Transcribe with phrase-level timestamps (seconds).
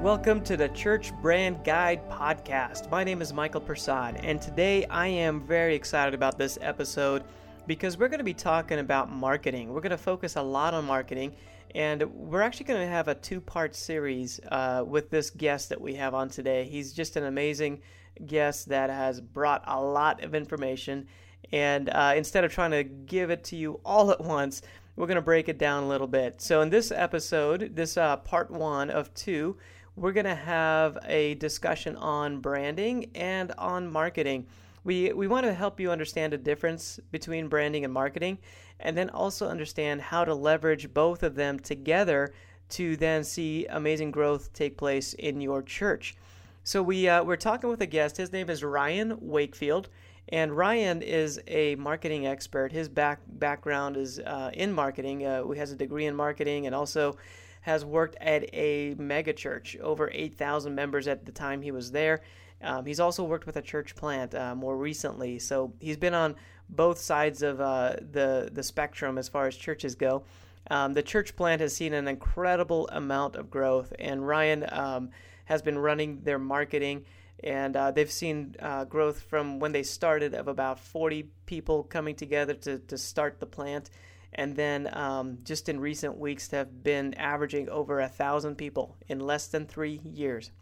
[0.00, 2.90] Welcome to the Church Brand Guide podcast.
[2.90, 7.22] My name is Michael Persad, and today I am very excited about this episode
[7.66, 9.68] because we're going to be talking about marketing.
[9.68, 11.36] We're going to focus a lot on marketing,
[11.74, 15.78] and we're actually going to have a two part series uh, with this guest that
[15.78, 16.64] we have on today.
[16.64, 17.82] He's just an amazing
[18.24, 21.08] guest that has brought a lot of information,
[21.52, 24.62] and uh, instead of trying to give it to you all at once,
[24.96, 26.40] we're going to break it down a little bit.
[26.40, 29.56] So, in this episode, this uh, part one of two,
[29.96, 34.46] we're going to have a discussion on branding and on marketing.
[34.84, 38.38] We, we want to help you understand the difference between branding and marketing,
[38.78, 42.32] and then also understand how to leverage both of them together
[42.70, 46.16] to then see amazing growth take place in your church.
[46.62, 48.16] So we uh, we're talking with a guest.
[48.16, 49.88] His name is Ryan Wakefield,
[50.28, 52.70] and Ryan is a marketing expert.
[52.70, 55.26] His back background is uh, in marketing.
[55.26, 57.16] Uh, he has a degree in marketing and also
[57.60, 62.22] has worked at a megachurch, over 8,000 members at the time he was there.
[62.62, 66.36] Um, he's also worked with a church plant uh, more recently, so he's been on
[66.68, 70.24] both sides of uh, the the spectrum as far as churches go.
[70.70, 75.10] Um, the church plant has seen an incredible amount of growth, and Ryan um,
[75.46, 77.06] has been running their marketing,
[77.42, 82.14] and uh, they've seen uh, growth from when they started of about 40 people coming
[82.14, 83.90] together to, to start the plant
[84.34, 89.20] and then um, just in recent weeks have been averaging over a thousand people in
[89.20, 90.52] less than three years.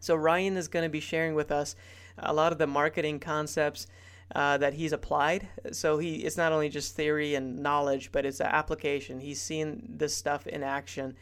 [0.00, 1.76] So Ryan is going to be sharing with us
[2.18, 3.86] a lot of the marketing concepts
[4.34, 5.48] uh, that he's applied.
[5.72, 9.20] So he it's not only just theory and knowledge, but it's an application.
[9.20, 11.16] He's seen this stuff in action.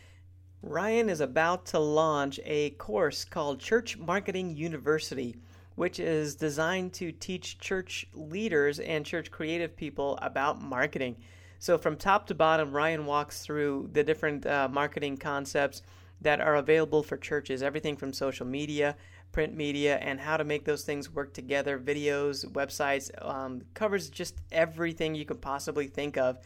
[0.62, 5.36] Ryan is about to launch a course called Church Marketing University,
[5.76, 11.16] which is designed to teach church leaders and church creative people about marketing.
[11.58, 15.82] So, from top to bottom, Ryan walks through the different uh, marketing concepts
[16.20, 18.96] that are available for churches everything from social media,
[19.32, 24.36] print media, and how to make those things work together, videos, websites, um, covers just
[24.52, 26.38] everything you could possibly think of.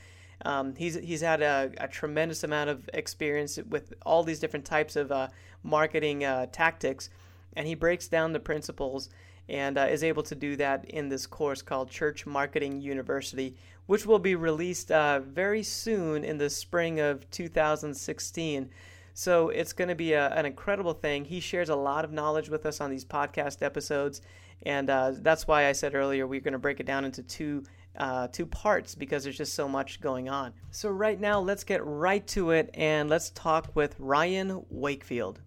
[0.44, 4.96] Um, he's, he's had a, a, tremendous amount of experience with all these different types
[4.96, 5.28] of uh,
[5.62, 7.10] marketing uh, tactics,
[7.56, 9.10] and he breaks down the principles
[9.50, 13.54] and uh, is able to do that in this course called Church Marketing University,
[13.90, 18.70] which will be released uh, very soon in the spring of 2016.
[19.14, 21.24] So it's going to be a, an incredible thing.
[21.24, 24.22] He shares a lot of knowledge with us on these podcast episodes,
[24.62, 27.64] and uh, that's why I said earlier we're going to break it down into two
[27.96, 30.52] uh, two parts because there's just so much going on.
[30.70, 35.40] So right now, let's get right to it and let's talk with Ryan Wakefield.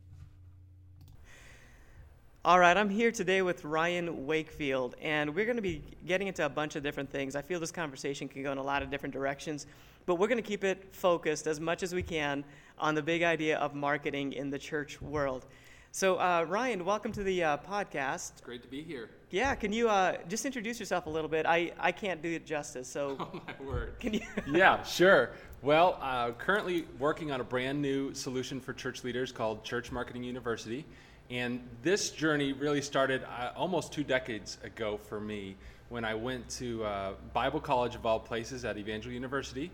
[2.46, 6.46] All right, I'm here today with Ryan Wakefield, and we're going to be getting into
[6.46, 7.38] a bunch of different things.
[7.38, 9.66] I feel this conversation can go in a lot of different directions,
[10.06, 12.44] but we're going to keep it focused as much as we can
[12.78, 15.46] on the big idea of marketing in the church world.
[15.94, 18.32] So, uh, Ryan, welcome to the uh, podcast.
[18.32, 19.12] It's great to be here.
[19.30, 21.46] Yeah, can you uh, just introduce yourself a little bit?
[21.46, 23.16] I, I can't do it justice, so.
[23.22, 24.02] Oh, my word.
[24.02, 24.22] Can you?
[24.52, 25.30] yeah, sure.
[25.62, 30.26] Well, uh, currently working on a brand new solution for church leaders called Church Marketing
[30.26, 30.86] University.
[31.34, 35.56] And this journey really started uh, almost two decades ago for me
[35.90, 39.72] when I went to uh, Bible College of all places at Evangel University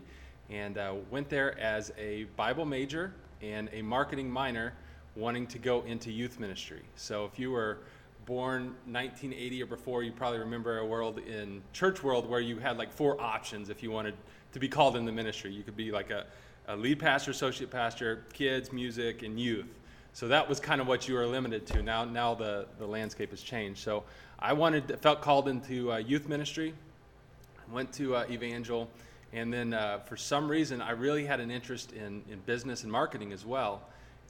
[0.48, 3.12] and uh, went there as a Bible major
[3.42, 4.72] and a marketing minor
[5.16, 6.80] wanting to go into youth ministry.
[6.96, 7.80] So if you were
[8.24, 12.78] born 1980 or before, you probably remember a world in church world where you had
[12.78, 14.14] like four options if you wanted
[14.52, 15.52] to be called in the ministry.
[15.52, 16.24] You could be like a,
[16.68, 19.66] a lead pastor, associate pastor, kids, music, and youth.
[20.12, 21.82] So that was kind of what you were limited to.
[21.82, 23.80] Now, now the, the landscape has changed.
[23.80, 24.02] So
[24.38, 26.74] I wanted, felt called into uh, youth ministry,
[27.70, 28.88] went to uh, Evangel,
[29.32, 32.90] and then uh, for some reason I really had an interest in, in business and
[32.90, 33.82] marketing as well.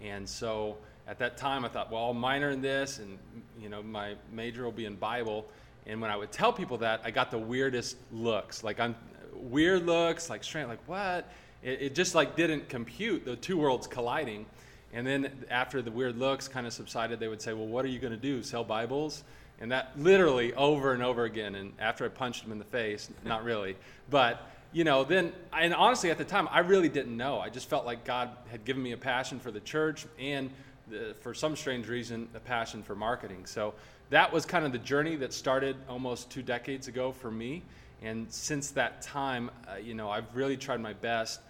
[0.03, 0.77] And so
[1.09, 3.19] at that time I thought, well, I'll minor in this, and
[3.59, 5.47] you know my major will be in Bible.
[5.87, 8.95] And when I would tell people that, I got the weirdest looks, like I'm
[9.35, 11.31] weird looks, like straight, like what?
[11.63, 14.47] It, it just like didn't compute the two worlds colliding.
[14.93, 17.89] And then after the weird looks kind of subsided, they would say, Well, what are
[17.89, 18.43] you going to do?
[18.43, 19.25] Sell Bibles?
[19.61, 21.55] And that literally over and over again.
[21.55, 23.77] And after I punched them in the face, not really.
[24.09, 27.41] But, you know, then, and honestly, at the time, I really didn't know.
[27.41, 30.51] I just felt like God had given me a passion for the church and,
[30.89, 33.45] the, for some strange reason, a passion for marketing.
[33.45, 33.75] So
[34.09, 37.63] that was kind of the journey that started almost two decades ago for me.
[38.03, 41.41] And since that time, uh, you know, I've really tried my best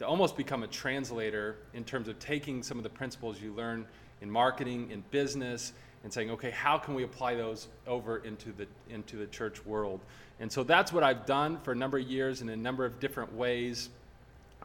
[0.00, 3.84] to almost become a translator in terms of taking some of the principles you learn
[4.22, 8.66] in marketing, in business, and saying, okay, how can we apply those over into the
[8.88, 10.00] into the church world?
[10.40, 12.98] And so that's what I've done for a number of years in a number of
[12.98, 13.90] different ways.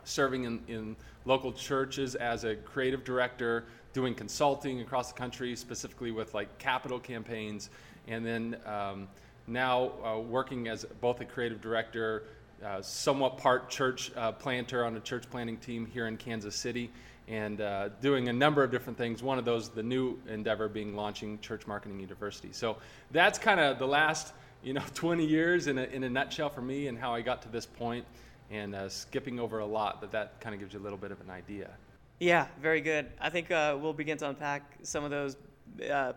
[0.05, 0.95] serving in, in
[1.25, 6.99] local churches as a creative director, doing consulting across the country, specifically with like capital
[6.99, 7.69] campaigns,
[8.07, 9.07] and then um,
[9.47, 12.23] now uh, working as both a creative director,
[12.63, 16.91] uh, somewhat part church uh, planter on a church planting team here in Kansas City,
[17.27, 19.23] and uh, doing a number of different things.
[19.23, 22.49] One of those, the new endeavor, being launching Church Marketing University.
[22.51, 22.77] So
[23.11, 26.61] that's kind of the last you know 20 years in a, in a nutshell for
[26.61, 28.05] me and how I got to this point
[28.51, 31.11] and uh, skipping over a lot, but that kind of gives you a little bit
[31.11, 31.69] of an idea.
[32.19, 33.07] Yeah, very good.
[33.19, 35.35] I think uh, we'll begin to unpack some of those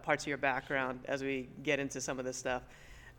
[0.03, 2.63] parts of your background as we get into some of this stuff.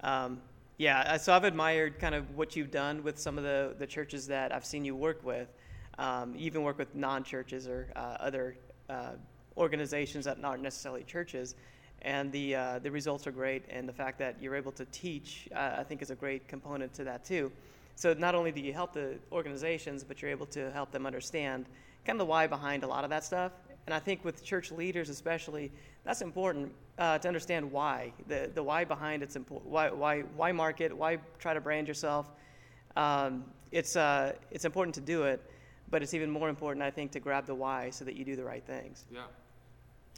[0.02, 0.42] Um,
[0.80, 4.26] yeah, so I've admired kind of what you've done with some of the, the churches
[4.28, 5.50] that I've seen you work with,
[5.98, 8.56] um, even work with non churches or uh, other
[8.90, 9.12] uh,
[9.58, 11.56] organizations that aren't necessarily churches.
[12.02, 15.50] And the, uh, the results are great, and the fact that you're able to teach,
[15.54, 17.52] uh, I think, is a great component to that too.
[17.98, 21.66] So not only do you help the organizations, but you're able to help them understand
[22.06, 23.52] kind of the why behind a lot of that stuff.
[23.90, 25.72] And I think with church leaders, especially,
[26.04, 29.68] that's important uh, to understand why the the why behind it's important.
[29.72, 30.96] Why why why market?
[30.96, 32.30] Why try to brand yourself?
[32.96, 35.42] Um, it's uh, it's important to do it,
[35.90, 38.36] but it's even more important, I think, to grab the why so that you do
[38.36, 39.06] the right things.
[39.12, 39.22] Yeah,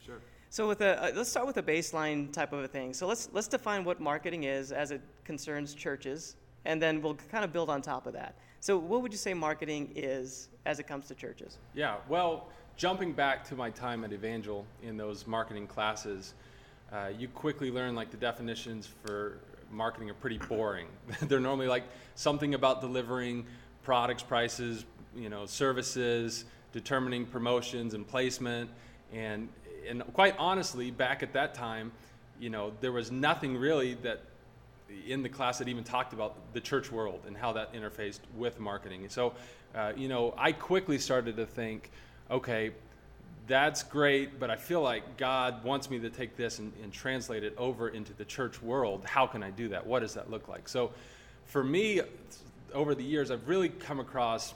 [0.05, 0.19] sure.
[0.49, 2.93] So with a uh, let's start with a baseline type of a thing.
[2.93, 6.35] So let's let's define what marketing is as it concerns churches
[6.65, 8.35] and then we'll kind of build on top of that.
[8.59, 11.57] So, what would you say marketing is as it comes to churches?
[11.73, 16.33] Yeah, well, jumping back to my time at Evangel in those marketing classes,
[16.91, 19.39] uh, you quickly learn like the definitions for
[19.71, 20.87] marketing are pretty boring.
[21.21, 21.83] They're normally like
[22.15, 23.45] something about delivering
[23.83, 24.85] products, prices,
[25.15, 28.69] you know, services, determining promotions and placement,
[29.13, 29.49] and
[29.87, 31.91] and quite honestly, back at that time,
[32.39, 34.21] you know, there was nothing really that
[35.07, 38.59] in the class that even talked about the church world and how that interfaced with
[38.59, 39.03] marketing.
[39.03, 39.33] And so,
[39.73, 41.91] uh, you know, I quickly started to think,
[42.29, 42.71] okay,
[43.47, 47.43] that's great, but I feel like God wants me to take this and, and, translate
[47.43, 49.03] it over into the church world.
[49.03, 49.85] How can I do that?
[49.85, 50.69] What does that look like?
[50.69, 50.91] So,
[51.45, 52.01] for me,
[52.73, 54.53] over the years, I've really come across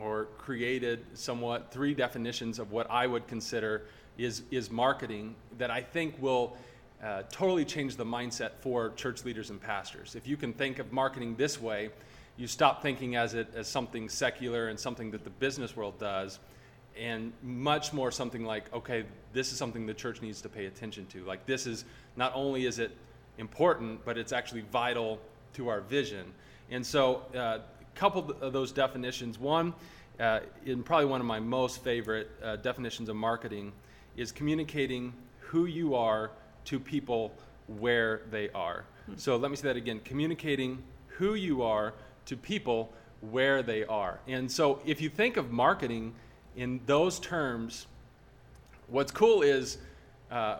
[0.00, 3.86] or created somewhat three definitions of what I would consider
[4.18, 6.56] is, is marketing that I think will
[7.02, 10.14] uh, totally change the mindset for church leaders and pastors.
[10.14, 11.90] If you can think of marketing this way,
[12.36, 16.38] you stop thinking as it as something secular and something that the business world does,
[16.98, 21.06] and much more something like, okay, this is something the church needs to pay attention
[21.06, 21.24] to.
[21.24, 21.84] Like this is
[22.16, 22.96] not only is it
[23.38, 25.20] important, but it's actually vital
[25.54, 26.26] to our vision.
[26.70, 27.60] And so, a uh,
[27.94, 29.38] couple of those definitions.
[29.38, 29.72] One,
[30.20, 33.72] uh, in probably one of my most favorite uh, definitions of marketing,
[34.16, 36.30] is communicating who you are
[36.64, 37.32] to people
[37.66, 38.84] where they are.
[39.14, 41.94] So let me say that again communicating who you are
[42.26, 44.18] to people where they are.
[44.26, 46.14] And so if you think of marketing
[46.56, 47.86] in those terms,
[48.88, 49.78] what's cool is
[50.30, 50.58] uh,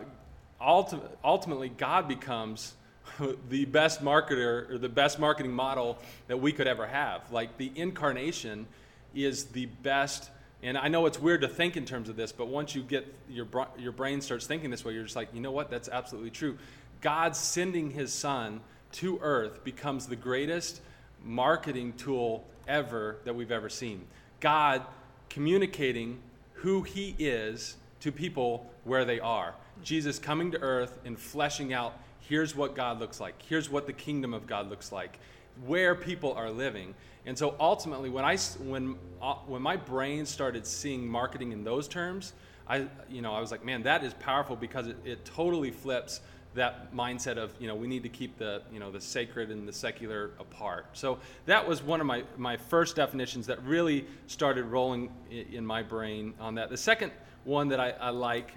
[0.61, 2.75] ulti- ultimately God becomes
[3.49, 5.99] the best marketer or the best marketing model
[6.29, 7.33] that we could ever have.
[7.33, 8.67] Like the incarnation
[9.15, 10.31] is the best
[10.63, 13.07] and I know it's weird to think in terms of this, but once you get
[13.29, 13.47] your,
[13.79, 15.71] your brain starts thinking this way, you're just like, you know what?
[15.71, 16.57] That's absolutely true.
[17.01, 18.61] God sending his son
[18.93, 20.81] to earth becomes the greatest
[21.23, 24.07] marketing tool ever that we've ever seen.
[24.41, 24.85] God
[25.29, 26.19] communicating
[26.55, 29.55] who he is to people where they are.
[29.83, 33.93] Jesus coming to earth and fleshing out here's what God looks like, here's what the
[33.93, 35.19] kingdom of God looks like,
[35.65, 36.95] where people are living.
[37.25, 41.89] And so ultimately, when, I, when, uh, when my brain started seeing marketing in those
[41.89, 42.33] terms,
[42.69, 46.21] I, you know, I was like, man, that is powerful because it, it totally flips
[46.57, 49.67] that mindset of you know we need to keep the you know the sacred and
[49.67, 50.87] the secular apart.
[50.93, 55.83] So that was one of my my first definitions that really started rolling in my
[55.83, 56.71] brain on that.
[56.71, 57.13] The second
[57.45, 58.53] one that i, I like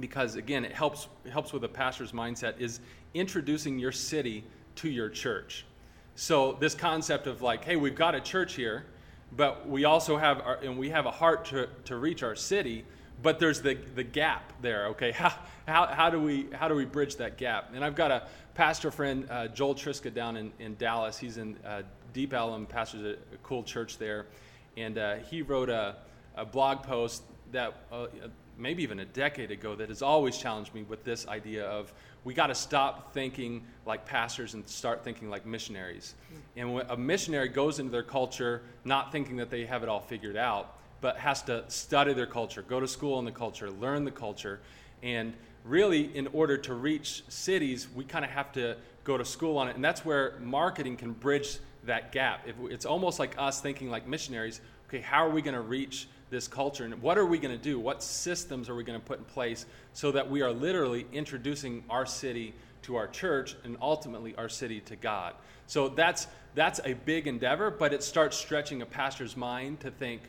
[0.00, 2.80] because again it helps it helps with a pastor's mindset is
[3.14, 4.44] introducing your city
[4.76, 5.64] to your church.
[6.14, 8.84] So this concept of like, hey, we've got a church here,
[9.36, 12.84] but we also have our, and we have a heart to, to reach our city,
[13.22, 14.86] but there's the, the gap there.
[14.88, 15.32] Okay, how,
[15.66, 17.70] how, how do we how do we bridge that gap?
[17.74, 21.18] And I've got a pastor friend, uh, Joel Triska, down in, in Dallas.
[21.18, 24.26] He's in uh, Deep Ellum, pastors a, a, cool church there,
[24.76, 25.96] and uh, he wrote a,
[26.36, 28.06] a blog post that uh,
[28.58, 31.92] maybe even a decade ago that has always challenged me with this idea of
[32.24, 36.14] we got to stop thinking like pastors and start thinking like missionaries.
[36.56, 40.00] And when a missionary goes into their culture not thinking that they have it all
[40.00, 44.04] figured out, but has to study their culture, go to school in the culture, learn
[44.04, 44.60] the culture.
[45.02, 49.58] And really, in order to reach cities, we kind of have to go to school
[49.58, 49.74] on it.
[49.74, 52.46] And that's where marketing can bridge that gap.
[52.70, 56.46] It's almost like us thinking like missionaries okay, how are we going to reach this
[56.46, 57.80] culture and what are we going to do?
[57.80, 61.82] What systems are we going to put in place so that we are literally introducing
[61.88, 65.34] our city to our church and ultimately our city to God?
[65.66, 70.20] So that's that's a big endeavor, but it starts stretching a pastor's mind to think,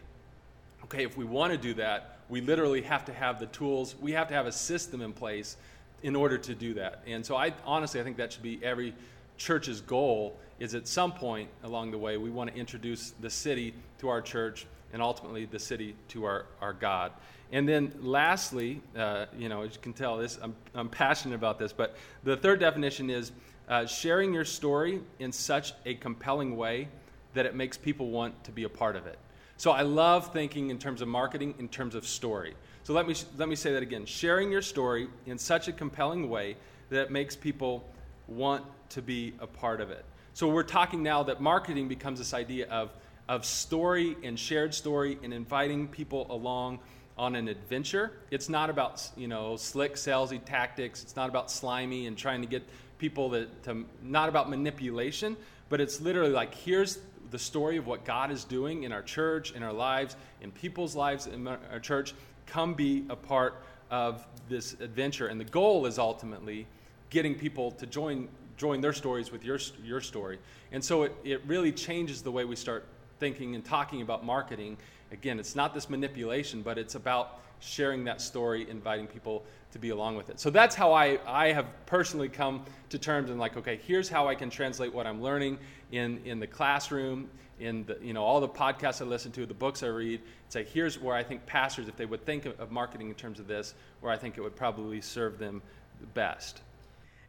[0.86, 4.12] okay, if we want to do that, we literally have to have the tools, we
[4.14, 5.58] have to have a system in place
[6.02, 7.02] in order to do that.
[7.08, 8.94] And so I honestly I think that should be every
[9.38, 13.74] church's goal is at some point along the way we want to introduce the city
[14.00, 17.12] to our church and ultimately the city to our, our God.
[17.52, 21.60] And then lastly, uh, you know, as you can tell, this I'm, I'm passionate about
[21.60, 23.32] this, but the third definition is
[23.70, 26.88] uh, sharing your story in such a compelling way
[27.34, 29.18] that it makes people want to be a part of it.
[29.64, 32.54] So I love thinking in terms of marketing, in terms of story.
[32.84, 34.06] So let me, let me say that again.
[34.06, 36.58] Sharing your story in such a compelling way
[36.90, 37.88] that it makes people
[38.28, 40.04] want to be a part of it.
[40.34, 42.92] So we're talking now that marketing becomes this idea of,
[43.30, 46.80] of story and shared story and inviting people along
[47.18, 48.12] on an adventure.
[48.32, 51.04] It's not about, you know, slick salesy tactics.
[51.04, 52.64] It's not about slimy and trying to get
[52.98, 55.38] people that to not about manipulation,
[55.70, 57.00] but it's literally like here's
[57.34, 60.96] the story of what God is doing in our church, in our lives, in people's
[60.96, 62.14] lives in our church.
[62.46, 63.56] Come be a part
[63.90, 65.28] of this adventure.
[65.28, 66.68] And the goal is ultimately
[67.10, 70.38] getting people to join join their stories with your your story.
[70.72, 72.86] And so it, it really changes the way we start
[73.20, 74.78] thinking and talking about marketing.
[75.12, 79.90] Again, it's not this manipulation, but it's about sharing that story, inviting people to be
[79.90, 80.40] along with it.
[80.40, 84.28] So that's how I, I have personally come to terms and like, okay, here's how
[84.28, 85.58] I can translate what I'm learning
[85.94, 89.54] in, in the classroom, in the, you know, all the podcasts I listen to, the
[89.54, 90.22] books I read.
[90.50, 93.40] Say, here's where I think pastors, if they would think of, of marketing in terms
[93.40, 95.62] of this, where I think it would probably serve them
[96.02, 96.62] the best.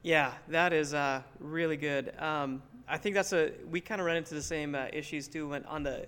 [0.02, 2.14] Yeah, that is uh, really good.
[2.18, 5.48] Um, I think that's a we kind of run into the same uh, issues too
[5.48, 6.06] when on the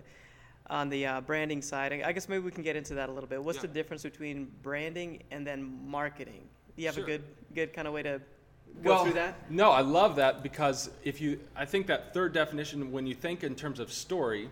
[0.68, 1.92] on the uh, branding side.
[1.92, 3.42] I guess maybe we can get into that a little bit.
[3.42, 3.62] What's yeah.
[3.62, 6.42] the difference between branding and then marketing?
[6.76, 7.04] Do you have sure.
[7.04, 8.20] a good good kind of way to
[8.82, 9.50] go well, through that?
[9.50, 13.44] No, I love that because if you, I think that third definition, when you think
[13.44, 14.50] in terms of story,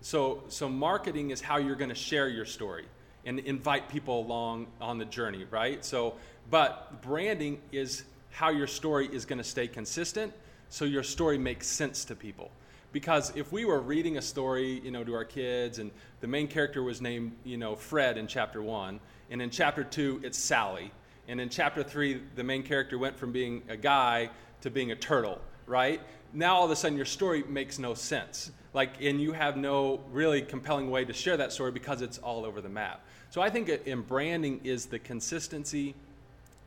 [0.00, 2.86] so so marketing is how you're going to share your story
[3.24, 5.84] and invite people along on the journey, right?
[5.84, 6.14] So,
[6.50, 10.32] but branding is how your story is going to stay consistent,
[10.68, 12.50] so your story makes sense to people
[12.92, 15.90] because if we were reading a story, you know, to our kids, and
[16.20, 19.00] the main character was named, you know, Fred in chapter one,
[19.30, 20.92] and in chapter two it's Sally,
[21.28, 24.30] and in chapter three the main character went from being a guy
[24.62, 26.00] to being a turtle, right?
[26.32, 30.00] Now all of a sudden your story makes no sense, like, and you have no
[30.10, 33.04] really compelling way to share that story because it's all over the map.
[33.30, 35.94] So I think in branding is the consistency,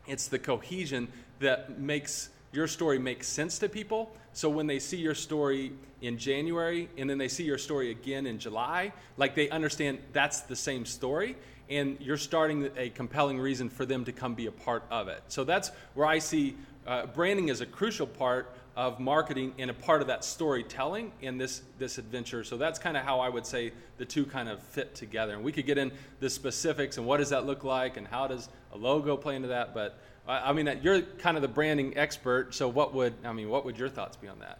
[0.06, 1.08] it's the cohesion
[1.40, 4.10] that makes your story makes sense to people.
[4.32, 8.26] So when they see your story in January and then they see your story again
[8.26, 11.36] in July, like they understand that's the same story
[11.68, 15.22] and you're starting a compelling reason for them to come be a part of it.
[15.28, 16.56] So that's where I see
[16.86, 21.38] uh, branding as a crucial part of marketing and a part of that storytelling in
[21.38, 22.44] this this adventure.
[22.44, 25.34] So that's kind of how I would say the two kind of fit together.
[25.34, 28.26] And we could get in the specifics and what does that look like and how
[28.26, 32.52] does a logo play into that, but I mean, you're kind of the branding expert,
[32.52, 33.48] so what would I mean?
[33.48, 34.58] What would your thoughts be on that?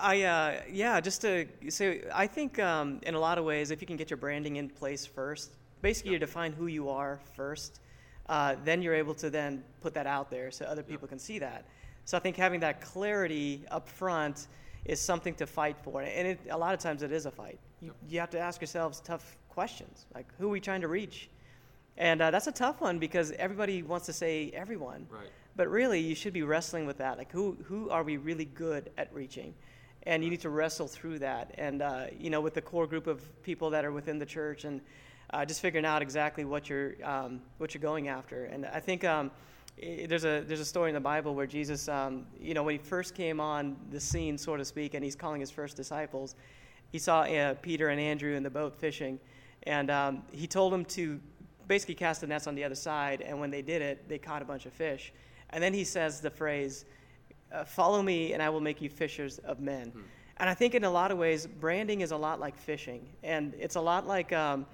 [0.00, 3.82] I uh, yeah, just to say, I think um, in a lot of ways, if
[3.82, 5.50] you can get your branding in place first,
[5.82, 7.80] basically you define who you are first,
[8.28, 11.38] uh, then you're able to then put that out there so other people can see
[11.38, 11.64] that.
[12.04, 14.48] So I think having that clarity up front
[14.84, 17.58] is something to fight for, and it, a lot of times it is a fight.
[17.80, 21.30] You, you have to ask yourselves tough questions, like who are we trying to reach?
[21.96, 25.06] And uh, that's a tough one because everybody wants to say everyone.
[25.10, 25.28] Right.
[25.56, 27.16] But really, you should be wrestling with that.
[27.16, 29.54] Like, who, who are we really good at reaching?
[30.02, 31.54] And you need to wrestle through that.
[31.56, 34.64] And, uh, you know, with the core group of people that are within the church
[34.64, 34.80] and
[35.34, 38.44] uh, just figuring out exactly what you're, um, what you're going after.
[38.44, 39.32] And I think um,
[39.76, 42.78] there's, a, there's a story in the Bible where Jesus, um, you know, when he
[42.78, 46.36] first came on the scene, so to speak, and he's calling his first disciples,
[46.92, 49.18] he saw uh, Peter and Andrew in the boat fishing.
[49.64, 51.20] And um, he told them to
[51.66, 54.40] basically cast the nets on the other side, and when they did it, they caught
[54.40, 55.12] a bunch of fish.
[55.50, 56.84] And then he says the phrase,
[57.52, 59.88] uh, Follow me, and I will make you fishers of men.
[59.88, 60.00] Hmm.
[60.36, 63.08] And I think in a lot of ways, branding is a lot like fishing.
[63.22, 64.66] And it's a lot like um,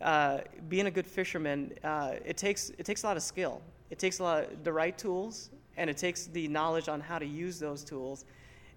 [0.00, 1.72] uh, being a good fisherman.
[1.84, 4.72] Uh, it, takes, it takes a lot of skill, it takes a lot of the
[4.72, 8.24] right tools, and it takes the knowledge on how to use those tools.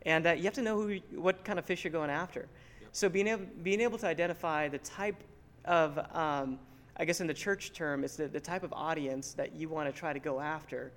[0.03, 2.41] And uh, you have to know who, what kind of fish you're going after.
[2.81, 2.89] Yep.
[2.91, 5.23] So being able, being able to identify the type
[5.65, 6.59] of um,
[6.97, 9.93] I guess in the church term, it's the, the type of audience that you want
[9.93, 10.93] to try to go after.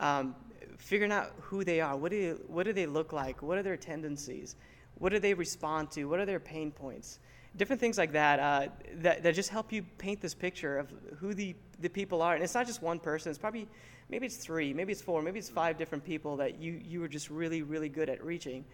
[0.00, 0.34] Um,
[0.78, 1.96] figuring out who they are.
[1.96, 3.42] What do, you, what do they look like?
[3.42, 4.56] What are their tendencies?
[4.98, 6.04] What do they respond to?
[6.04, 7.18] What are their pain points?
[7.56, 11.34] Different things like that, uh, that that just help you paint this picture of who
[11.34, 12.34] the the people are.
[12.34, 13.30] And it's not just one person.
[13.30, 13.68] It's probably
[14.08, 17.08] maybe it's three, maybe it's four, maybe it's five different people that you you were
[17.08, 18.64] just really really good at reaching.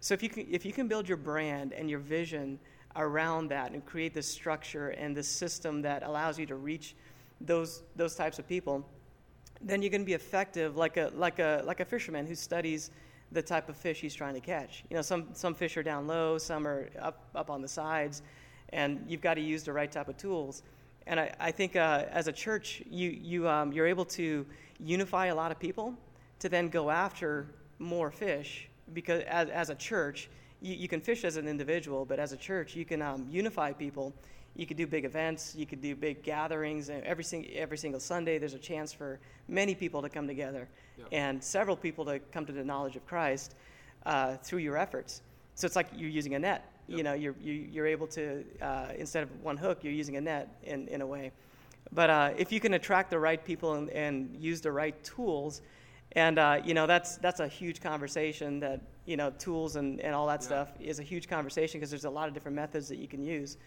[0.00, 2.58] So if you can if you can build your brand and your vision
[2.96, 6.96] around that and create this structure and this system that allows you to reach
[7.40, 8.88] those those types of people,
[9.60, 12.90] then you're going to be effective like a like a like a fisherman who studies
[13.32, 14.84] the type of fish he's trying to catch.
[14.90, 18.22] You know, some some fish are down low, some are up up on the sides,
[18.70, 20.62] and you've got to use the right type of tools.
[21.06, 24.46] And I, I think uh, as a church, you you um, you're able to
[24.78, 25.94] unify a lot of people
[26.38, 27.46] to then go after
[27.78, 30.28] more fish because as as a church,
[30.60, 33.72] you, you can fish as an individual, but as a church, you can um, unify
[33.72, 34.12] people.
[34.56, 35.54] You could do big events.
[35.54, 36.88] You could do big gatherings.
[36.88, 40.68] And every, sing- every single Sunday, there's a chance for many people to come together
[40.98, 41.08] yep.
[41.12, 43.54] and several people to come to the knowledge of Christ
[44.06, 45.20] uh, through your efforts.
[45.54, 46.72] So it's like you're using a net.
[46.88, 46.96] Yep.
[46.96, 49.92] You know, you're, you, are you are able to, uh, instead of one hook, you're
[49.92, 51.32] using a net in, in a way.
[51.92, 55.60] But uh, if you can attract the right people and, and use the right tools,
[56.12, 60.14] and uh, you know that's that's a huge conversation that you know tools and, and
[60.14, 60.46] all that yeah.
[60.46, 63.22] stuff is a huge conversation because there's a lot of different methods that you can
[63.22, 63.58] use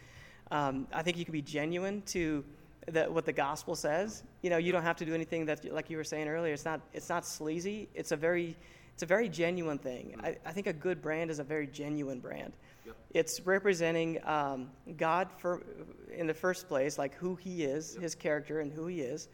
[0.51, 2.43] um, i think you can be genuine to
[2.87, 5.89] the, what the gospel says you know you don't have to do anything that like
[5.89, 8.55] you were saying earlier it's not it's not sleazy it's a very
[8.93, 10.25] it's a very genuine thing mm-hmm.
[10.25, 12.53] I, I, think a good brand is a very genuine brand
[12.85, 12.95] yep.
[13.13, 15.63] it's representing um, god for
[16.11, 18.03] in the first place like who he is yep.
[18.03, 19.29] his character and who he is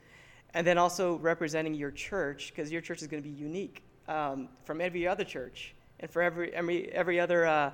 [0.53, 4.49] and then also representing your church because your church is going to be unique um,
[4.63, 7.71] from every other church and for every every every other uh,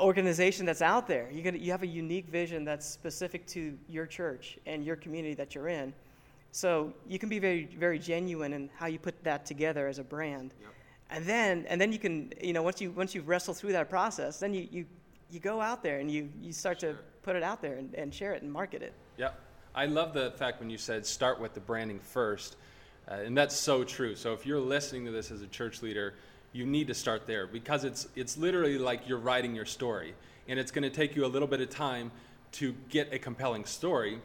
[0.00, 1.28] organization that's out there.
[1.30, 5.54] You you have a unique vision that's specific to your church and your community that
[5.54, 5.92] you're in.
[6.50, 10.04] So you can be very very genuine in how you put that together as a
[10.04, 10.54] brand.
[10.60, 10.70] Yep.
[11.10, 13.90] And then and then you can you know once you once you wrestle through that
[13.90, 14.86] process, then you you,
[15.30, 18.14] you go out there and you, you start to put it out there and, and
[18.14, 18.92] share it and market it.
[19.16, 19.40] Yep.
[19.74, 22.56] I love the fact when you said start with the branding first.
[23.10, 24.14] Uh, and that's so true.
[24.14, 26.14] So if you're listening to this as a church leader,
[26.52, 30.14] you need to start there because it's it's literally like you're writing your story.
[30.48, 32.10] And it's going to take you a little bit of time
[32.52, 34.20] to get a compelling story.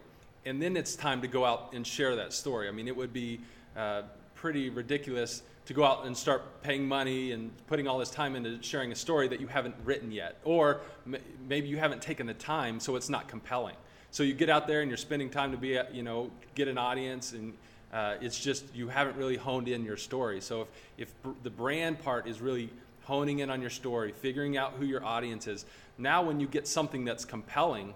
[0.45, 2.67] And then it's time to go out and share that story.
[2.67, 3.39] I mean it would be
[3.75, 4.03] uh,
[4.35, 8.61] pretty ridiculous to go out and start paying money and putting all this time into
[8.63, 10.37] sharing a story that you haven't written yet.
[10.45, 13.75] Or m- maybe you haven't taken the time so it's not compelling.
[14.11, 16.77] So you get out there and you're spending time to be you know get an
[16.77, 17.53] audience and
[17.93, 20.41] uh, it's just you haven't really honed in your story.
[20.41, 22.69] So if, if br- the brand part is really
[23.03, 25.65] honing in on your story, figuring out who your audience is,
[25.97, 27.93] now when you get something that's compelling,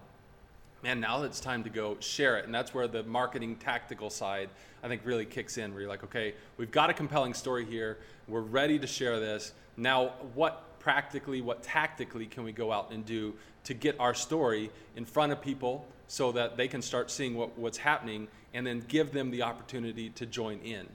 [0.84, 2.46] man, now it's time to go share it.
[2.46, 4.50] And that's where the marketing tactical side,
[4.82, 7.98] I think, really kicks in, where you're like, okay, we've got a compelling story here.
[8.28, 9.52] We're ready to share this.
[9.78, 13.34] Now, what practically, what tactically can we go out and do
[13.66, 17.58] to get our story in front of people so that they can start seeing what,
[17.58, 20.88] what's happening and then give them the opportunity to join in.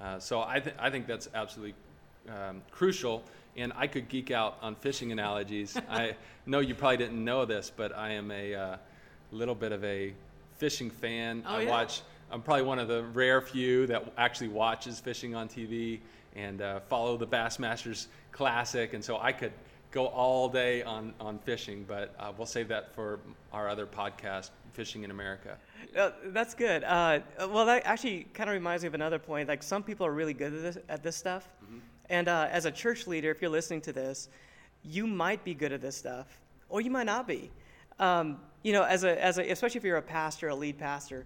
[0.00, 1.74] Uh, so I, th- I think that's absolutely
[2.28, 3.22] um, crucial.
[3.56, 5.76] And I could geek out on fishing analogies.
[5.88, 8.76] I know you probably didn't know this, but I am a uh,
[9.30, 10.12] little bit of a
[10.56, 11.44] fishing fan.
[11.46, 11.70] Oh, I yeah?
[11.70, 12.02] watch.
[12.30, 16.00] I'm probably one of the rare few that actually watches fishing on TV
[16.34, 18.92] and uh, follow the Bassmasters Classic.
[18.92, 19.52] And so I could
[19.94, 23.20] go all day on, on fishing, but uh, we'll save that for
[23.52, 25.56] our other podcast, Fishing in America.
[25.96, 26.82] Uh, that's good.
[26.82, 29.48] Uh, well, that actually kind of reminds me of another point.
[29.48, 31.78] Like some people are really good at this, at this stuff, mm-hmm.
[32.10, 34.28] and uh, as a church leader, if you're listening to this,
[34.82, 36.26] you might be good at this stuff,
[36.68, 37.52] or you might not be.
[38.00, 41.24] Um, you know, as a, as a, especially if you're a pastor, a lead pastor,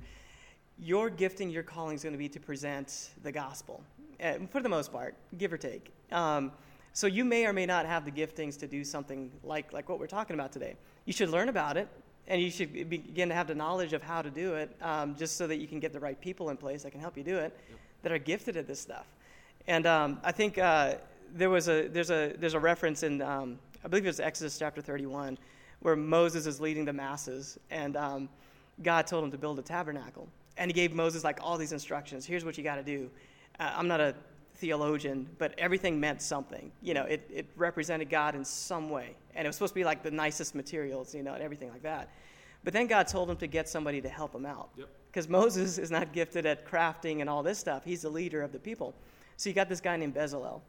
[0.79, 3.83] your gifting, your calling is going to be to present the gospel,
[4.23, 5.91] uh, for the most part, give or take.
[6.13, 6.53] Um,
[6.99, 10.01] so you may or may not have the giftings to do something like, like what
[10.01, 10.75] we're talking about today.
[11.05, 11.87] You should learn about it,
[12.27, 15.37] and you should begin to have the knowledge of how to do it, um, just
[15.37, 17.37] so that you can get the right people in place that can help you do
[17.37, 17.79] it, yep.
[18.03, 19.07] that are gifted at this stuff.
[19.69, 20.97] And um, I think uh,
[21.33, 24.59] there was a there's a there's a reference in um, I believe it was Exodus
[24.59, 25.39] chapter 31,
[25.79, 28.29] where Moses is leading the masses, and um,
[28.83, 32.27] God told him to build a tabernacle, and He gave Moses like all these instructions.
[32.27, 33.09] Here's what you got to do.
[33.61, 34.17] Uh, I'm not a
[34.59, 36.71] theologian, but everything meant something.
[36.83, 39.15] You know, it, it represented God in some way.
[39.35, 41.83] And it was supposed to be like the nicest materials, you know, and everything like
[41.83, 42.11] that.
[42.65, 44.71] But then God told him to get somebody to help him out.
[45.11, 45.31] Because yep.
[45.31, 47.85] Moses is not gifted at crafting and all this stuff.
[47.85, 48.95] He's the leader of the people.
[49.37, 50.61] So you got this guy named Bezalel.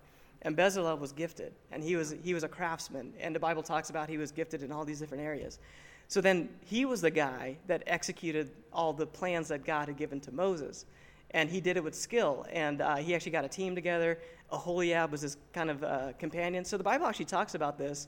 [0.44, 3.12] And Bezalel was gifted, and he was, he was a craftsman.
[3.20, 5.60] And the Bible talks about he was gifted in all these different areas.
[6.08, 10.22] So then he was the guy that executed all the plans that God had given
[10.22, 10.86] to Moses
[11.32, 12.46] and he did it with skill.
[12.52, 14.20] And uh, he actually got a team together.
[14.52, 16.66] Aholiab was his kind of uh, companion.
[16.66, 18.08] So the Bible actually talks about this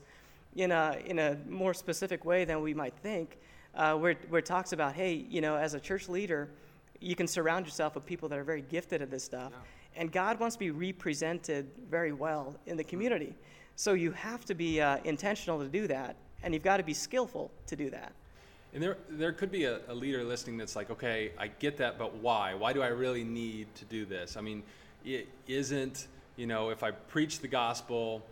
[0.56, 3.38] in a, in a more specific way than we might think,
[3.74, 6.50] uh, where, where it talks about, hey, you know, as a church leader,
[7.00, 9.52] you can surround yourself with people that are very gifted at this stuff.
[9.52, 10.00] Yeah.
[10.00, 13.34] And God wants to be represented very well in the community.
[13.76, 16.94] So you have to be uh, intentional to do that, and you've got to be
[16.94, 18.12] skillful to do that.
[18.74, 21.98] And there, there could be a, a, leader listening that's like, okay, I get that,
[21.98, 22.54] but why?
[22.54, 24.36] Why do I really need to do this?
[24.36, 24.62] I mean,
[25.04, 26.06] it isn't,
[26.36, 28.22] you know, if I preach the gospel,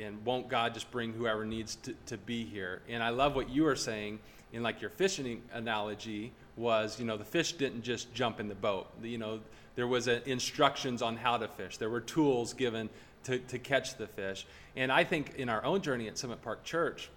[0.00, 2.82] and won't God just bring whoever needs to, to be here?
[2.88, 4.18] And I love what you were saying
[4.52, 8.54] in like your fishing analogy was, you know, the fish didn't just jump in the
[8.54, 8.88] boat.
[9.02, 9.40] You know,
[9.74, 11.76] there was a, instructions on how to fish.
[11.76, 12.88] There were tools given
[13.24, 14.46] to, to catch the fish.
[14.74, 17.10] And I think in our own journey at Summit Park Church,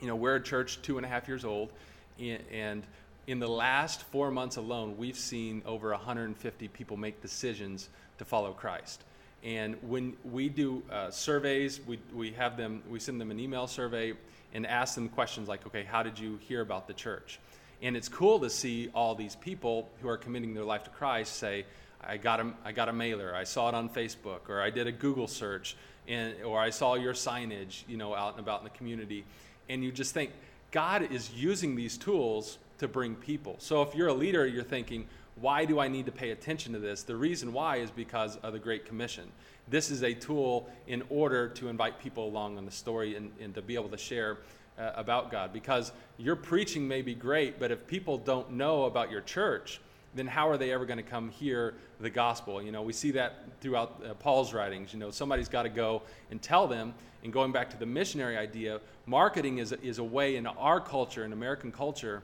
[0.00, 1.72] you know, we're a church two and a half years old,
[2.18, 2.82] and
[3.26, 8.52] in the last four months alone, we've seen over 150 people make decisions to follow
[8.52, 9.02] Christ.
[9.44, 13.66] And when we do uh, surveys, we, we have them, we send them an email
[13.66, 14.14] survey
[14.54, 17.40] and ask them questions like, okay, how did you hear about the church?
[17.80, 21.36] And it's cool to see all these people who are committing their life to Christ
[21.36, 21.64] say,
[22.04, 24.86] I got a, I got a mailer, I saw it on Facebook, or I did
[24.86, 28.64] a Google search, and, or I saw your signage, you know, out and about in
[28.64, 29.24] the community.
[29.68, 30.30] And you just think,
[30.72, 33.56] God is using these tools to bring people.
[33.58, 35.06] So if you're a leader, you're thinking,
[35.36, 37.02] why do I need to pay attention to this?
[37.04, 39.30] The reason why is because of the Great Commission.
[39.68, 43.54] This is a tool in order to invite people along on the story and, and
[43.54, 44.38] to be able to share
[44.78, 45.52] uh, about God.
[45.52, 49.80] Because your preaching may be great, but if people don't know about your church,
[50.14, 52.62] then how are they ever going to come hear the gospel?
[52.62, 54.92] You know, we see that throughout uh, Paul's writings.
[54.92, 56.94] You know, somebody's got to go and tell them.
[57.24, 61.24] And going back to the missionary idea, marketing is is a way in our culture,
[61.24, 62.22] in American culture,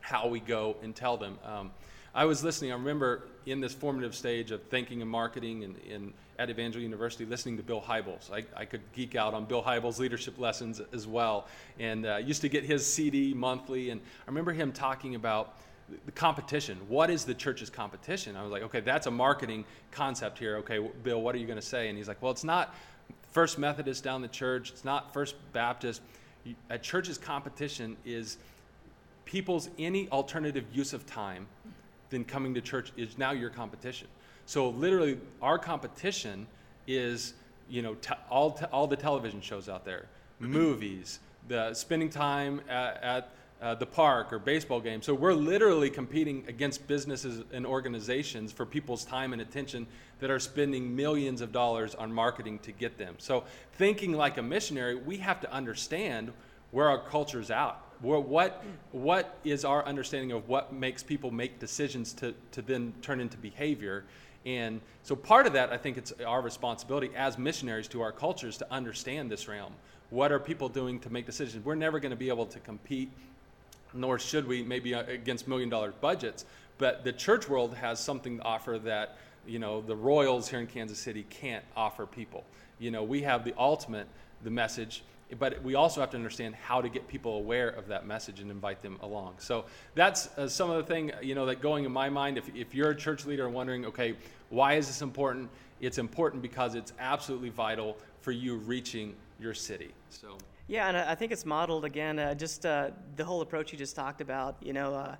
[0.00, 1.38] how we go and tell them.
[1.44, 1.70] Um,
[2.14, 2.72] I was listening.
[2.72, 7.24] I remember in this formative stage of thinking and marketing and, and at Evangel University,
[7.24, 8.30] listening to Bill Hybels.
[8.32, 11.46] I, I, could geek out on Bill Hybels' leadership lessons as well,
[11.78, 13.90] and uh, used to get his CD monthly.
[13.90, 15.58] And I remember him talking about
[16.04, 16.78] the competition.
[16.88, 18.36] What is the church's competition?
[18.36, 20.56] I was like, okay, that's a marketing concept here.
[20.58, 21.88] Okay, Bill, what are you going to say?
[21.88, 22.74] And he's like, well, it's not
[23.30, 24.70] First Methodist down the church.
[24.70, 26.00] It's not First Baptist.
[26.70, 28.38] A church's competition is
[29.24, 31.46] people's any alternative use of time
[32.10, 34.08] then coming to church is now your competition.
[34.46, 36.46] So literally, our competition
[36.86, 37.34] is
[37.68, 40.06] you know te- all te- all the television shows out there,
[40.40, 40.52] mm-hmm.
[40.52, 43.30] movies, the spending time at, at
[43.62, 45.00] uh, the park or baseball game.
[45.00, 49.86] So we're literally competing against businesses and organizations for people's time and attention
[50.20, 53.14] that are spending millions of dollars on marketing to get them.
[53.18, 56.32] So thinking like a missionary, we have to understand
[56.70, 62.12] where our culture's out what, what is our understanding of what makes people make decisions
[62.14, 64.04] to, to then turn into behavior?
[64.44, 68.56] And so part of that, I think it's our responsibility as missionaries to our cultures
[68.58, 69.72] to understand this realm.
[70.10, 71.64] What are people doing to make decisions?
[71.64, 73.10] We're never going to be able to compete,
[73.96, 76.44] nor should we, maybe uh, against million dollar budgets.
[76.78, 80.66] But the church world has something to offer that, you know, the Royals here in
[80.66, 82.44] Kansas City can't offer people.
[82.78, 84.06] You know, we have the ultimate,
[84.42, 85.02] the message
[85.38, 88.50] but we also have to understand how to get people aware of that message and
[88.50, 89.34] invite them along.
[89.38, 92.38] So that's uh, some of the thing you know that going in my mind.
[92.38, 94.14] If, if you're a church leader and wondering, okay,
[94.50, 95.50] why is this important?
[95.80, 99.92] It's important because it's absolutely vital for you reaching your city.
[100.10, 102.18] So yeah, and I think it's modeled again.
[102.18, 104.56] Uh, just uh, the whole approach you just talked about.
[104.60, 105.16] You know uh,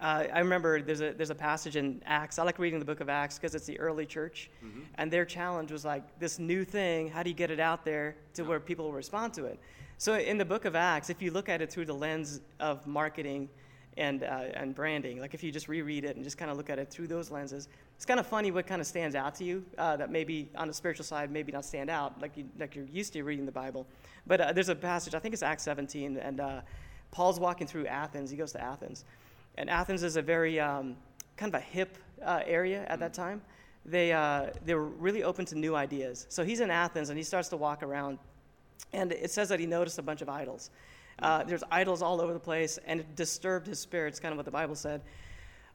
[0.00, 2.38] uh, I remember there's a there's a passage in Acts.
[2.38, 4.80] I like reading the book of Acts because it's the early church, mm-hmm.
[4.94, 7.08] and their challenge was like this new thing.
[7.08, 9.58] How do you get it out there to where people will respond to it?
[9.96, 12.86] So in the book of Acts, if you look at it through the lens of
[12.86, 13.48] marketing
[13.96, 16.70] and uh, and branding, like if you just reread it and just kind of look
[16.70, 19.44] at it through those lenses, it's kind of funny what kind of stands out to
[19.44, 22.74] you uh, that maybe on the spiritual side maybe not stand out like you like
[22.74, 23.86] you're used to reading the Bible.
[24.26, 26.60] But uh, there's a passage I think it's Acts 17, and uh,
[27.10, 28.30] Paul's walking through Athens.
[28.30, 29.04] He goes to Athens
[29.58, 30.96] and Athens is a very um,
[31.36, 33.42] kind of a hip uh, area at that time.
[33.84, 36.26] They, uh, they were really open to new ideas.
[36.28, 38.18] So he's in Athens and he starts to walk around,
[38.92, 40.70] and it says that he noticed a bunch of idols.
[41.20, 44.10] Uh, there's idols all over the place, and it disturbed his spirit.
[44.10, 45.00] It's kind of what the Bible said.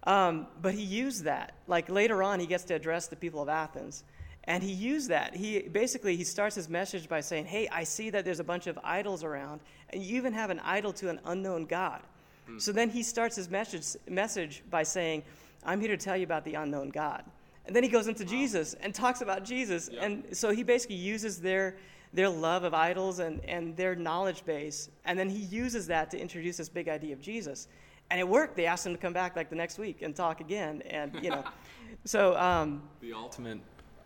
[0.03, 1.53] Um, but he used that.
[1.67, 4.03] Like later on, he gets to address the people of Athens.
[4.45, 5.35] And he used that.
[5.35, 8.67] He basically he starts his message by saying, "Hey, I see that there's a bunch
[8.67, 9.61] of idols around,
[9.91, 12.01] and you even have an idol to an unknown God."
[12.57, 15.23] So then he starts his message, message by saying,
[15.65, 17.23] I'm here to tell you about the unknown God.
[17.65, 18.29] And then he goes into wow.
[18.29, 19.89] Jesus and talks about Jesus.
[19.91, 20.03] Yep.
[20.03, 21.77] And so he basically uses their,
[22.11, 24.89] their love of idols and, and their knowledge base.
[25.05, 27.67] And then he uses that to introduce this big idea of Jesus.
[28.13, 28.55] And it worked.
[28.55, 30.83] They asked him to come back like the next week and talk again.
[30.83, 31.43] And, you know,
[32.05, 32.37] so.
[32.37, 33.57] Um, the ultimate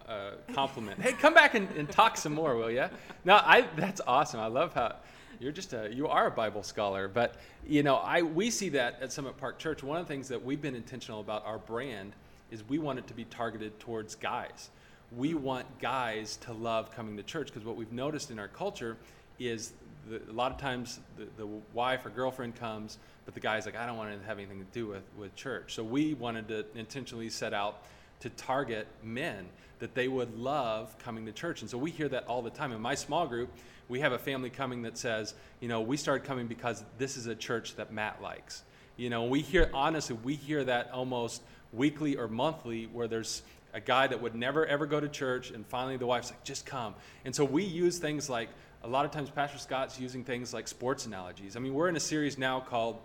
[0.08, 1.02] a compliment.
[1.02, 2.86] hey, come back and, and talk some more, will you?
[3.26, 4.40] No, I that's awesome.
[4.40, 4.96] I love how
[5.42, 7.10] you're just a you are a Bible scholar.
[7.10, 7.36] But
[7.68, 9.84] you know, I we see that at Summit Park Church.
[9.84, 12.14] One of the things that we've been intentional about our brand
[12.50, 14.70] is we want it to be targeted towards guys.
[15.18, 18.96] We want guys to love coming to church because what we've noticed in our culture
[19.38, 19.74] is
[20.10, 23.76] the, a lot of times the, the wife or girlfriend comes, but the guy's like,
[23.76, 25.74] I don't want to have anything to do with, with church.
[25.74, 27.84] So we wanted to intentionally set out
[28.22, 29.46] to target men
[29.80, 31.62] that they would love coming to church.
[31.62, 32.72] And so we hear that all the time.
[32.72, 33.50] In my small group,
[33.90, 37.28] we have a family coming that says, you know, we started coming because this is
[37.28, 38.64] a church that Matt likes.
[38.96, 43.44] You know, we hear, honestly, we hear that almost weekly or monthly where there's
[43.74, 46.66] a guy that would never ever go to church and finally the wife's like just
[46.66, 48.50] come and so we use things like
[48.84, 51.56] a lot of times pastor scott's using things like sports analogies.
[51.56, 53.00] I mean we're in a series now called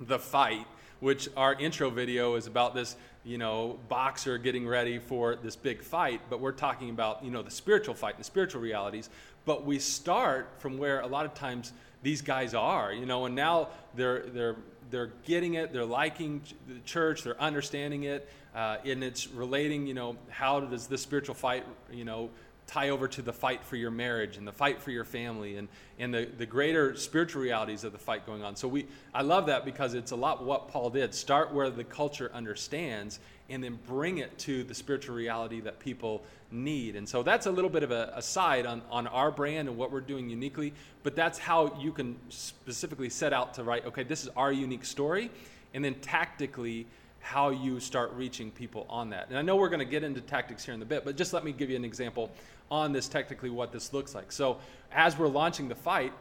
[0.00, 0.66] the fight
[1.00, 5.82] which our intro video is about this you know boxer getting ready for this big
[5.82, 9.10] fight but we're talking about you know the spiritual fight and the spiritual realities.
[9.44, 13.34] But we start from where a lot of times these guys are you know and
[13.34, 14.56] now they're they're
[14.90, 19.94] they're getting it, they're liking the church, they're understanding it, uh, and it's relating, you
[19.94, 22.30] know, how does this spiritual fight, you know,
[22.66, 25.68] tie over to the fight for your marriage and the fight for your family and,
[25.98, 28.56] and the, the greater spiritual realities of the fight going on.
[28.56, 31.14] So we I love that because it's a lot what Paul did.
[31.14, 36.24] Start where the culture understands and then bring it to the spiritual reality that people
[36.50, 36.96] need.
[36.96, 39.92] And so that's a little bit of a aside on, on our brand and what
[39.92, 44.24] we're doing uniquely, but that's how you can specifically set out to write, okay, this
[44.24, 45.30] is our unique story,
[45.74, 46.86] and then tactically
[47.20, 49.26] how you start reaching people on that.
[49.28, 51.32] And I know we're going to get into tactics here in a bit, but just
[51.32, 52.30] let me give you an example
[52.70, 54.32] on this technically what this looks like.
[54.32, 54.58] So
[54.92, 56.12] as we're launching the fight,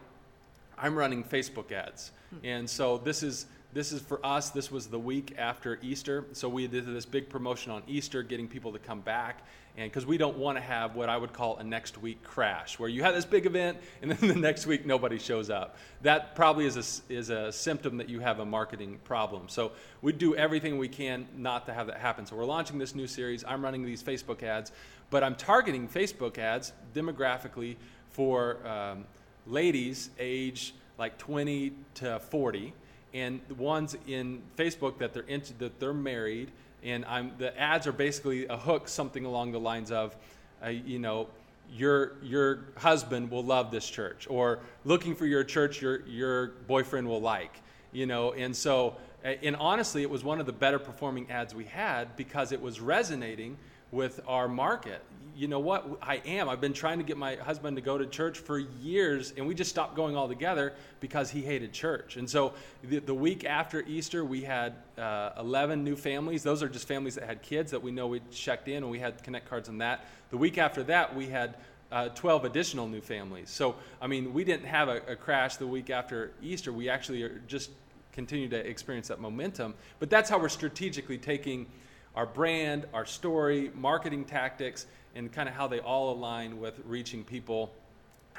[0.77, 2.11] I'm running Facebook ads.
[2.29, 2.45] Hmm.
[2.45, 6.47] And so this is this is for us this was the week after easter so
[6.47, 9.43] we did this big promotion on easter getting people to come back
[9.77, 12.79] and because we don't want to have what i would call a next week crash
[12.79, 15.77] where you have this big event and then the next week nobody shows up.
[16.01, 19.47] That probably is a, is a symptom that you have a marketing problem.
[19.47, 22.25] So we do everything we can not to have that happen.
[22.25, 23.43] So we're launching this new series.
[23.47, 24.71] I'm running these facebook ads
[25.09, 27.75] but i'm targeting facebook ads demographically
[28.09, 29.05] for um,
[29.45, 32.73] ladies age like 20 to 40
[33.15, 36.51] and the ones in Facebook that they're into, that they're married,
[36.85, 40.15] and I'm the ads are basically a hook, something along the lines of,
[40.63, 41.27] uh, you know,
[41.73, 47.07] your your husband will love this church, or looking for your church your your boyfriend
[47.07, 47.59] will like,
[47.91, 51.65] you know, and so and honestly, it was one of the better performing ads we
[51.65, 53.57] had because it was resonating
[53.91, 55.01] with our market
[55.35, 55.85] you know what?
[56.01, 56.47] I am.
[56.47, 59.53] I've been trying to get my husband to go to church for years, and we
[59.53, 62.15] just stopped going altogether because he hated church.
[62.17, 66.41] And so the, the week after Easter, we had uh, 11 new families.
[66.41, 68.99] Those are just families that had kids that we know we checked in, and we
[68.99, 70.05] had connect cards on that.
[70.29, 71.55] The week after that, we had
[71.91, 73.49] uh, 12 additional new families.
[73.49, 76.71] So, I mean, we didn't have a, a crash the week after Easter.
[76.71, 77.71] We actually just
[78.13, 79.73] continue to experience that momentum.
[79.99, 81.67] But that's how we're strategically taking
[82.15, 87.23] our brand, our story, marketing tactics, and kind of how they all align with reaching
[87.23, 87.71] people.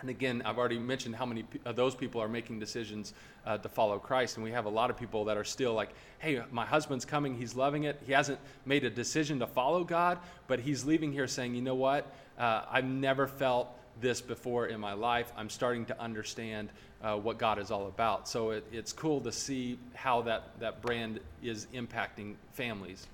[0.01, 3.15] And again, I've already mentioned how many of those people are making decisions
[3.47, 4.37] uh, to follow Christ.
[4.37, 7.35] And we have a lot of people that are still like, hey, my husband's coming,
[7.35, 8.03] he's loving it.
[8.07, 11.75] He hasn't made a decision to follow God, but he's leaving here saying, you know
[11.75, 12.13] what?
[12.39, 15.33] Uh, I've never felt this before in my life.
[15.35, 16.69] I'm starting to understand
[17.03, 18.29] uh, what God is all about.
[18.29, 23.07] So it, it's cool to see how that, that brand is impacting families.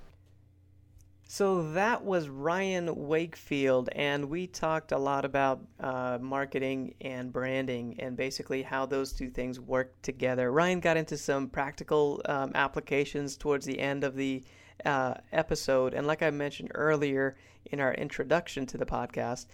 [1.35, 7.97] So that was Ryan Wakefield, and we talked a lot about uh, marketing and branding
[8.01, 10.53] and basically how those two things work together.
[10.53, 14.45] Ryan got into some practical um, applications towards the end of the
[14.85, 19.47] uh, episode, and like I mentioned earlier in our introduction to the podcast,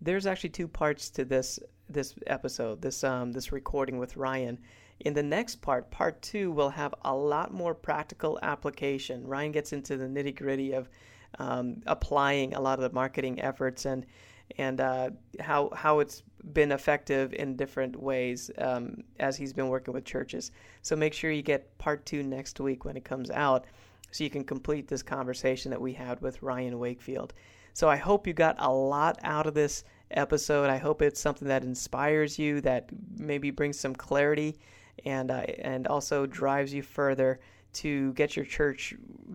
[0.00, 4.58] there's actually two parts to this this episode, this um, this recording with Ryan.
[4.98, 9.24] In the next part, part two, we'll have a lot more practical application.
[9.24, 10.88] Ryan gets into the nitty gritty of
[11.38, 14.06] um, applying a lot of the marketing efforts and
[14.58, 19.94] and uh, how how it's been effective in different ways um, as he's been working
[19.94, 20.50] with churches.
[20.82, 23.66] So make sure you get part two next week when it comes out,
[24.10, 27.32] so you can complete this conversation that we had with Ryan Wakefield.
[27.74, 30.68] So I hope you got a lot out of this episode.
[30.68, 34.58] I hope it's something that inspires you, that maybe brings some clarity,
[35.04, 37.38] and uh, and also drives you further
[37.72, 38.94] to get your church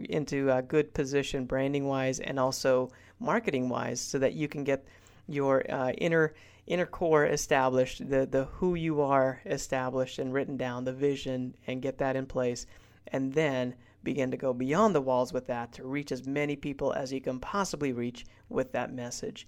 [0.10, 4.86] into a good position branding wise and also marketing wise so that you can get
[5.28, 6.34] your uh, inner
[6.68, 11.82] inner core established the the who you are established and written down the vision and
[11.82, 12.66] get that in place
[13.08, 16.94] and then begin to go beyond the walls with that to reach as many people
[16.94, 19.48] as you can possibly reach with that message.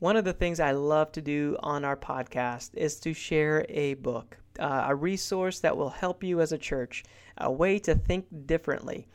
[0.00, 3.94] One of the things I love to do on our podcast is to share a
[3.94, 7.04] book, uh, a resource that will help you as a church,
[7.38, 9.06] a way to think differently.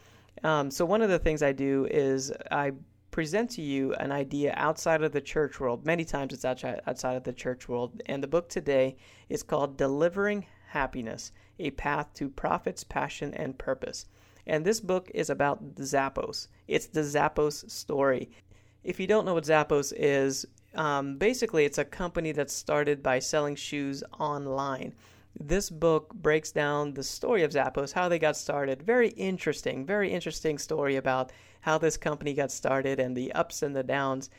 [0.44, 2.72] Um, so, one of the things I do is I
[3.16, 5.86] present to you an idea outside of the church world.
[5.86, 8.02] Many times it's outside, outside of the church world.
[8.08, 8.98] And the book today
[9.30, 14.08] is called Delivering Happiness A Path to Profits, Passion, and Purpose.
[14.46, 16.50] And this book is about Zappos.
[16.68, 18.30] It's the Zappos story.
[18.84, 20.46] If you don't know what Zappos is,
[20.76, 24.94] um, basically it's a company that's started by selling shoes online.
[25.40, 28.82] This book breaks down the story of Zappos, how they got started.
[28.82, 33.76] Very interesting, very interesting story about how this company got started and the ups and
[33.76, 34.30] the downs.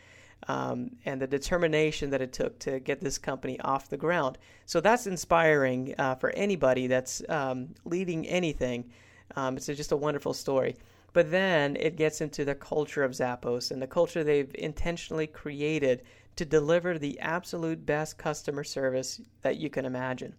[0.49, 4.37] Um, and the determination that it took to get this company off the ground.
[4.67, 8.91] So that's inspiring uh, for anybody that's um, leading anything.
[9.35, 10.77] Um, it's just a wonderful story.
[11.15, 16.03] But then it gets into the culture of Zappos and the culture they've intentionally created
[16.37, 20.35] to deliver the absolute best customer service that you can imagine.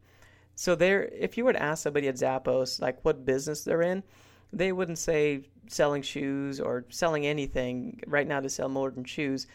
[0.59, 4.01] So there, if you were to ask somebody at Zappos like what business they're in,
[4.51, 9.45] they wouldn't say selling shoes or selling anything right now to sell more than shoes,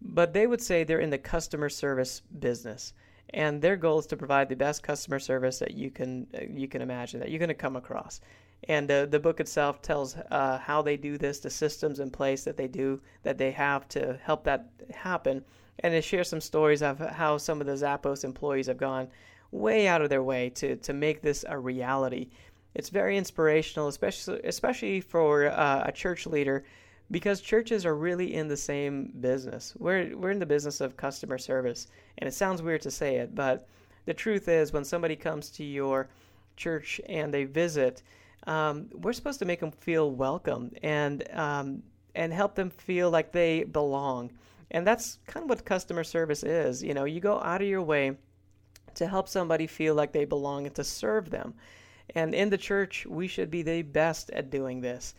[0.00, 2.94] but they would say they're in the customer service business,
[3.34, 6.68] and their goal is to provide the best customer service that you can uh, you
[6.68, 8.22] can imagine that you're going to come across.
[8.66, 12.44] And uh, the book itself tells uh, how they do this, the systems in place
[12.44, 15.44] that they do that they have to help that happen,
[15.80, 19.08] and it shares some stories of how some of the Zappos employees have gone
[19.50, 22.28] way out of their way to, to make this a reality.
[22.74, 26.64] It's very inspirational, especially especially for uh, a church leader,
[27.10, 29.74] because churches are really in the same business.
[29.78, 31.86] We're we're in the business of customer service,
[32.18, 33.66] and it sounds weird to say it, but
[34.06, 36.08] the truth is, when somebody comes to your
[36.56, 38.02] church and they visit,
[38.46, 41.82] um, we're supposed to make them feel welcome and um,
[42.14, 44.30] and help them feel like they belong.
[44.70, 46.82] And that's kind of what customer service is.
[46.82, 48.16] You know, you go out of your way
[48.96, 51.54] to help somebody feel like they belong and to serve them.
[52.14, 55.14] And in the church, we should be the best at doing this.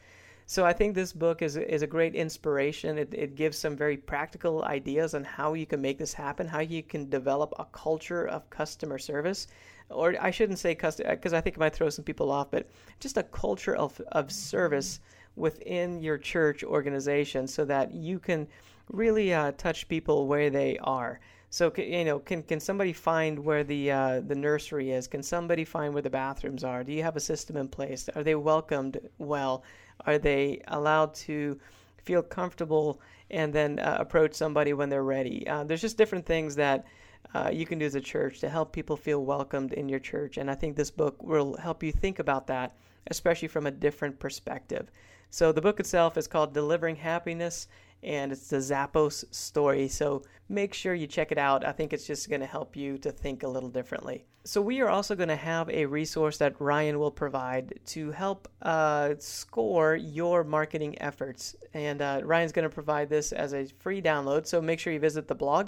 [0.50, 2.98] So I think this book is is a great inspiration.
[2.98, 6.62] It, it gives some very practical ideas on how you can make this happen, how
[6.62, 9.48] you can develop a culture of customer service,
[9.90, 12.70] or I shouldn't say customer because I think it might throw some people off, but
[13.02, 15.02] just a culture of of service
[15.36, 18.48] within your church organization, so that you can
[18.90, 21.20] really uh, touch people where they are.
[21.50, 25.08] So you know, can can somebody find where the uh, the nursery is?
[25.08, 26.84] Can somebody find where the bathrooms are?
[26.84, 28.10] Do you have a system in place?
[28.16, 29.64] Are they welcomed well?
[30.06, 31.58] Are they allowed to
[32.04, 35.48] feel comfortable and then uh, approach somebody when they're ready?
[35.48, 36.86] Uh, there's just different things that
[37.34, 40.38] uh, you can do as a church to help people feel welcomed in your church,
[40.38, 42.76] and I think this book will help you think about that,
[43.08, 44.92] especially from a different perspective.
[45.30, 47.68] So the book itself is called Delivering Happiness
[48.04, 49.88] and it's the Zappos story.
[49.88, 51.66] So make sure you check it out.
[51.66, 54.26] I think it's just going to help you to think a little differently.
[54.44, 58.48] So we are also going to have a resource that Ryan will provide to help
[58.62, 61.56] uh, score your marketing efforts.
[61.74, 64.48] And uh, Ryan's going to provide this as a free download.
[64.48, 65.68] So make sure you visit the blog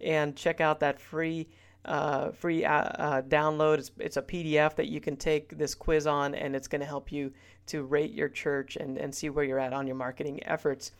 [0.00, 1.48] and check out that free.
[1.84, 3.78] Uh, free uh, uh, download.
[3.78, 6.86] It's, it's, a PDF that you can take this quiz on, and it's going to
[6.86, 7.32] help you
[7.66, 10.90] to rate your church and, and see where you're at on your marketing efforts.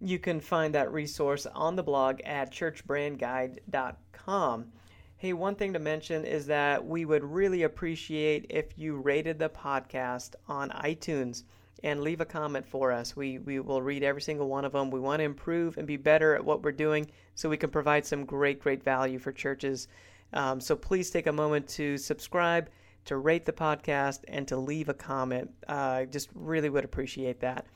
[0.00, 4.72] You can find that resource on the blog at churchbrandguide.com.
[5.16, 9.48] Hey, one thing to mention is that we would really appreciate if you rated the
[9.48, 11.44] podcast on iTunes
[11.82, 13.14] and leave a comment for us.
[13.14, 14.90] We, we will read every single one of them.
[14.90, 18.06] We want to improve and be better at what we're doing so we can provide
[18.06, 19.88] some great, great value for churches.
[20.32, 22.70] Um, so please take a moment to subscribe,
[23.04, 25.50] to rate the podcast, and to leave a comment.
[25.68, 27.66] Uh, just really would appreciate that.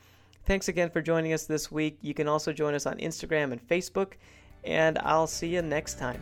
[0.45, 1.97] Thanks again for joining us this week.
[2.01, 4.13] You can also join us on Instagram and Facebook,
[4.63, 6.21] and I'll see you next time.